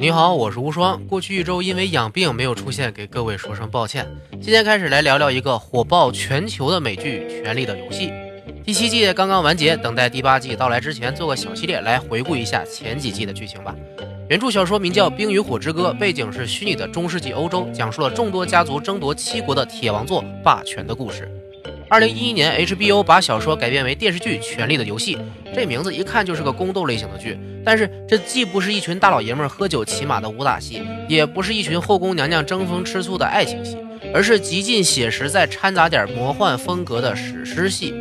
[0.00, 1.04] 你好，我是无双。
[1.08, 4.06] 过去一周因为养病没有出现，给各位说声抱歉。
[4.30, 8.10] 今天开始来聊聊一个火爆全球的美剧《权力的游戏》。
[8.64, 13.74] 第七季刚刚完结，等待第八季到来之前，做个小系列来回顾一下前几季的剧情吧。
[14.28, 21.28] 原著小说名叫《冰与火之歌》，背景是虚拟的中世纪欧洲，讲述了众多家族争夺七国的铁王座霸权的故事。
[21.90, 25.16] 二零一一年，HBO 把小说改编为电视剧《权力的游戏》，
[25.54, 27.38] 这名字一看就是个宫斗类型的剧。
[27.64, 33.78] 但是这既不是一群大老爷们喝酒骑马的武打戏，也不是一群后宫娘娘争风吃醋的爱情戏，
[34.12, 37.94] 而是极尽写实，再掺杂点魔幻风格的史诗戏。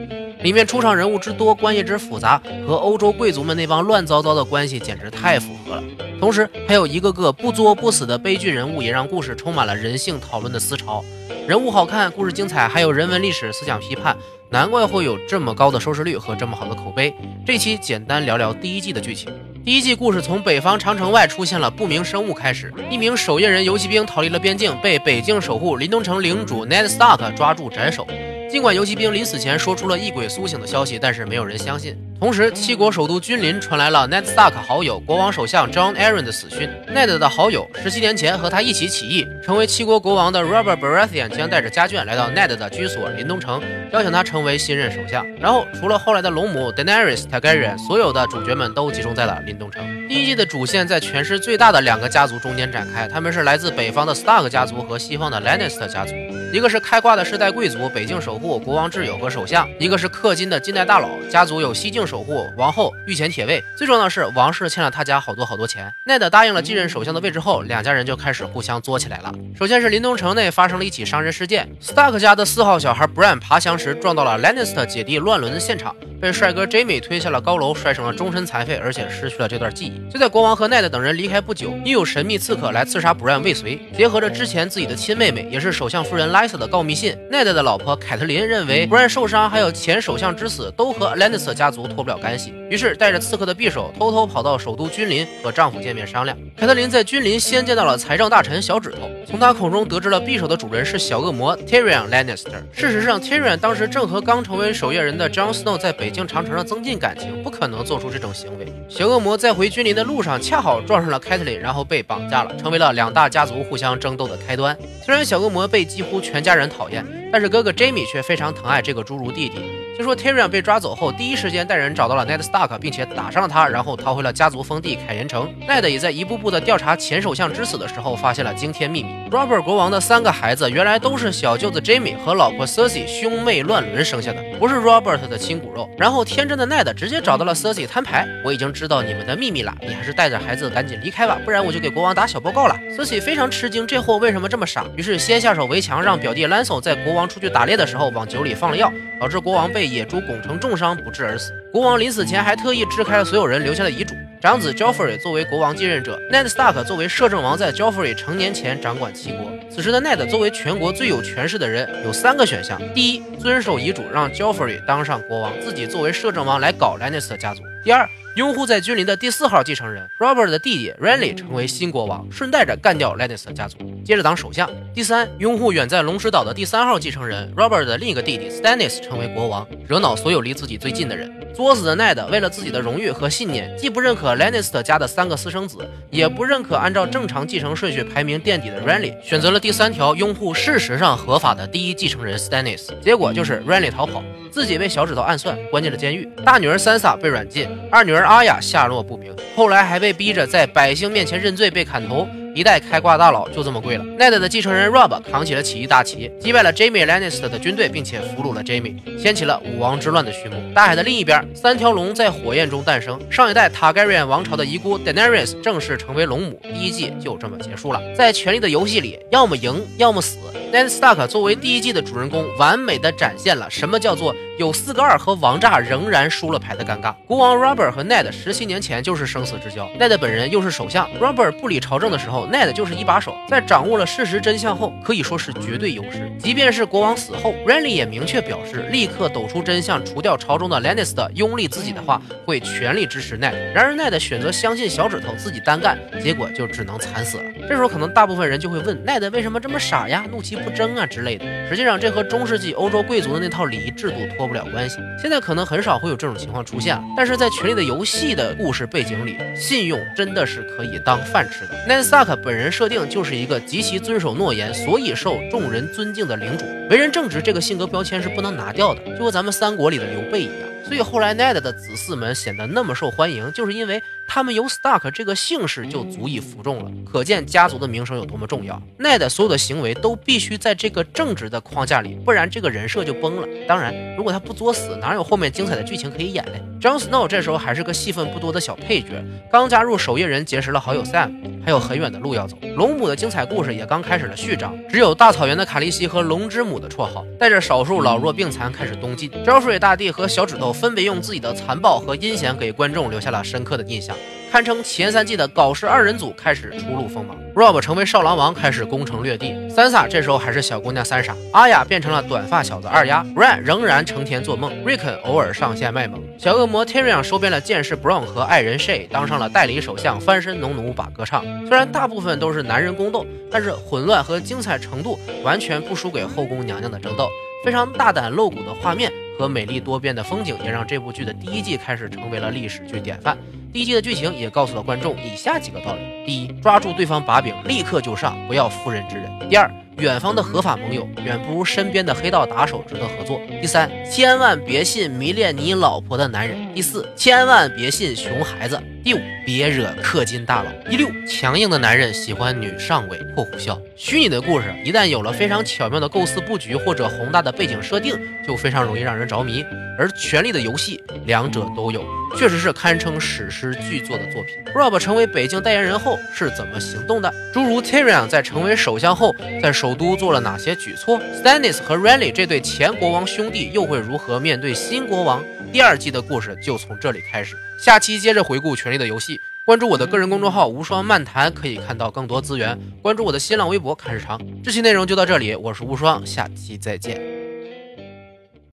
[0.48, 5.84] 里面出场人物之多，关系之复杂，和欧洲贵族们那帮乱糟糟的关系简直太符合了。
[6.22, 11.04] 同时，还有一个个不作不死的悲剧人物，也让故事充满了人性讨论的思潮。
[11.46, 14.16] 人物好看，故事精彩，还有人文历史思想批判，
[14.50, 17.14] 难怪会有这么高的收视率和这么好的口碑。
[17.46, 19.30] 这期简单聊聊第一季的剧情。
[19.66, 28.08] 第一季故事从北方长城外出现了不明生物开始，一名守夜人游骑兵逃离了边境，被北境守护林东城领主 Ned Stark 抓住斩首。
[28.50, 31.98] 尽管游击兵临死前说出了异鬼苏醒的消息，但是没有人相信。
[32.20, 36.68] 同时，七国首都君临传来了 Ned Stark 好友国王首相 John Arryn 的死讯。
[36.92, 45.24] Ned 的好友十七年前和他一起起义，成为七国国王的 Robert Baratheon 将带着家眷来到 Ned 的居所临冬城，邀请他成为新任首相。
[45.40, 49.86] 然后，除了后来的龙母 Daenerys Targaryen，所有的主角们都集中在了临冬城。
[50.10, 56.16] 第一季的主线在全市最大的两个家族中间展开，他们是来自北方的 Stark 家族和西方的 Lannister 家族。
[56.54, 63.62] 一个是开挂的世代贵族，北境守护国王挚友和首相；一个是氪金的近代大佬，家族有西境守护王后、御前铁卫。
[63.78, 65.94] 最重要的是，王室欠了他家好多好多钱。
[66.06, 69.32] 奈德答应了继任首相的位置后，两家人就开始互相作起来了。
[69.58, 80.12] 首先是林东城内发生了一起伤人事件，Stark 家的四号小孩 Bran 爬墙时撞到了 Lannister 姐弟乱伦的现场，被帅哥 Jamie 推下了高楼，摔成了终身残废，而且失去了这段记忆。
[80.12, 83.80] 就在国王和奈德等人离开不久，又有神秘刺客来刺杀 Bran 未遂。
[83.96, 96.36] 结合着之前自己的亲妹妹，也是首相夫人 Lisa 的告密信，奈德的老婆凯特琳认为 Bran 受伤，还有前首相之死，都和 Lannister 家族脱不了干系，于是带着刺客的匕首，偷偷跑到首都君临和丈夫见面商量。
[96.58, 102.64] 凯特琳在君临先见到了财政大臣小指头，从他口中得知了匕首的主人是小恶魔 Tyrion Lannister。
[102.72, 108.66] 事实上，Tyrion 当时正和刚成为守夜人的 Jon Snow 在北北京长城上增进感情，不可能做出这种行为。
[108.88, 114.74] 小恶魔在回君临的路上，恰好撞上了凯特琳，然后被绑架了，成为了两大家族互相争斗的开端。
[115.04, 119.56] 虽然小恶魔被几乎全家人讨厌，但是哥哥 Jamie 却非常疼爱这个侏儒弟弟。
[119.96, 125.52] 听说 Tyrion 被抓走后，第一时间带人找到了 Ned Stark，并且打伤了他，然后逃回了家族封地凯岩城。
[125.68, 135.90] Ned 也在一步步的调查前首相之死的时候，发现了惊天秘密：Robert 国王的三个孩子原来都是小舅子 Jamie 和老婆 Cersei 兄妹乱伦生下的，不是 Robert 的亲骨肉。
[135.98, 142.76] 然后天真的 Ned 直接找到了 Cersei 摊牌：“我已经知道你们的秘密了，你还是带着孩子赶紧离开吧，不然我就给国王打小报告了。
[142.96, 144.86] ”Cersei 非常吃惊，这货为什么这么傻？
[144.96, 151.52] 于是先下手为强，让表弟 Lancel 在国王出去打猎的时候往酒里放了药，导致国王被野猪拱成重伤不治而死。
[151.72, 159.52] 国王临死前还特意支开了所有人，留下了遗嘱：长子 Joffrey 作为国王继任者，Ned Stark 作为摄政王，在 Joffrey 成年前掌管七国。
[159.70, 168.06] 此时的 Ned 作为全国最有权势的人，有三个选项：第一，遵守遗嘱，让 Joffrey 当上国王，自己作为摄政王来搞 Lannister 家族；第二，
[168.36, 181.34] 拥护在君临的第四号继承人 Robert 的弟弟 Renly 成为新国王，顺带着干掉 Lannister 家族，接着当首相；第三，拥护远在龙石岛的第三号继承人 Robert 的另一个弟弟 Stannis 成为国王，惹恼所有离自己最近的人。
[181.56, 185.78] 作死的 Ned 为了自己的荣誉和信念，既不认可 Lannister 家的三个私生子，
[186.12, 192.90] 也不认可按照正常继承顺序排名垫底的 Renly，选择了第三条，拥护事实上合法的第一继承人 Stannis。
[193.00, 194.22] 结果就是 Renly 逃跑，
[194.52, 196.30] 自己被小指头暗算，关进了监狱。
[196.46, 202.28] 大女儿 Sansa 被软禁，二女儿阿雅下落不明，后来还被逼着在百姓面前认罪，被砍头。
[202.54, 204.04] 一代开挂大佬就这么跪了。
[204.18, 210.56] Ned 的继承人 Rob 扛起了起义大旗，击败了 Jamie Lannister 的军队，并且俘虏了 Jamie，掀起了武王之乱的序幕。
[210.74, 213.20] 大海的另一边，三条龙在火焰中诞生。
[213.30, 216.60] 上一代 Targaryen 王朝的遗孤 Daenerys 正式成为龙母。
[216.64, 218.02] 第一季就这么结束了。
[218.16, 220.40] 在权力的游戏里，要么赢，要么死。
[220.72, 227.16] Ned Stark 作为第一季的主人公，完美的展现了什么叫做有四个二和王炸仍然输了牌的尴尬。
[227.26, 232.46] 国王 Robert 和 Ned 十七年前就是生死之交，Ned 本人又是首相，Robert 不理朝政的时候。
[232.48, 236.30] Ned 就是一把手，在掌握了事实真相后，可以说是绝对优势。
[236.38, 243.54] 即便是国王死后，Renly 也明确表示，立刻抖出真相，除掉朝中的 Lannister，拥立自己的话，会全力支持 Ned。
[243.74, 247.44] 然而 Ned 选择相信小指头，自己单干，结果就只能惨死了。
[247.70, 250.26] 这时候可能大部分人就会问，Ned 为什么这么傻呀？
[250.30, 251.46] 怒其不争啊之类的。
[251.70, 254.98] 实际上，这和中世纪欧洲贵族的那套礼仪制度脱不了关系。
[255.22, 261.76] 现在可能很少会有这种情况出现了，但是在《权力的游戏》的故事背景里，信用真的是可以当饭吃的。
[261.88, 270.68] Ned Stark 本人设定就是一个极其遵守诺言，所以受众人尊敬的领主，为人正直这个性格标签是不能拿掉的，就和咱们三国里的刘备一样。
[270.84, 278.80] 所以后来 Ned 的子嗣们显得那么受欢迎，就是因为他们有 Stark 这个姓氏就足以服众了，可见家族的名声有多么重要。
[279.00, 283.48] Ned 所有的行为都必须在这个正直的框架里，不然这个人设就崩了。
[283.68, 292.58] 当然，如果他不作死，哪有后面精彩的剧情可以演嘞？Jon Snow 这时候还是个戏份不多的小配角，刚加入守夜人，结识了好友 Sam，还有很远的路要走。
[292.76, 299.32] 龙母的精彩故事也刚开始了序章，只有大草原的卡利西和龙之母的绰号，带着少数老弱病残开始东进。
[299.44, 300.68] 招水大帝和小指头。
[300.74, 304.16] 分别用自己的残暴和阴险给观众留下了深刻的印象，
[304.50, 307.38] 堪称前三季的搞事二人组开始初露锋芒。
[307.54, 309.54] Rob 成为少狼王，开始攻城略地。
[309.70, 311.36] Sansa 这时候还是小姑娘三傻。
[311.52, 313.26] 阿雅变成了短发小子二丫。
[313.36, 314.72] ，Ran 仍然成天做梦。
[314.86, 316.24] Rickon 偶尔上线卖萌。
[316.40, 321.44] 小恶魔 Tyrion 收编了剑士 Bron 和爱人 Shay，当上了代理首相，翻身农奴把歌唱。
[321.68, 327.28] 虽然大部分都是男人宫斗，但是混乱和精彩程度完全不输给后宫娘娘的争斗。
[327.66, 329.12] 非常大胆露骨的画面。
[329.38, 333.38] 和美丽多变的风景也让这部剧的第一季开始成为了历史剧典范。
[333.72, 348.80] 第一季的剧情也告诉了观众以下几个道理：第一，抓住对方把柄，立刻就上，不要妇人之仁；第二，远方的合法盟友远不如身边的黑道打手值得合作；第三，千万别信迷恋你老婆的男人；第四，千万别信熊孩子。
[349.04, 350.70] 第五，别惹氪金大佬。
[350.88, 353.80] 第六，强硬的男人喜欢女上位（括弧笑）。
[353.96, 358.16] 虚拟的故事一旦有了非常巧妙的构思布局或者宏大的背景设定，
[358.46, 359.66] 就非常容易让人着迷。
[359.98, 362.06] 而《权力的游戏》两者都有，
[362.36, 364.56] 确实是堪称史诗巨作的作品。
[364.74, 367.34] Rob 成为北京代言人后是怎么行动的？
[367.54, 375.44] 诸如 Tyrion 在成为首相后，在首都做了哪些举措？Stannis 和 Renly 这对前国王兄弟又会如何面对新国王？
[375.72, 377.56] 第二季的故事就从这里开始。
[377.78, 382.78] 下期接着回顾《权力的游戏》，关注我的个人公众号“无双漫谈”，可以看到更多资源。
[383.02, 384.40] 关注我的新浪微博“看日常”。
[384.64, 387.37] 这期内容就到这里，我是无双，下期再见。